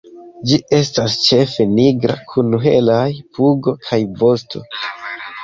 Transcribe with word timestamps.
Ĝi 0.51 0.57
estas 0.77 1.17
ĉefe 1.25 1.67
nigra 1.73 2.15
kun 2.33 2.57
helaj 2.65 3.05
pugo 3.39 3.77
kaj 3.85 4.01
vosto. 4.25 4.65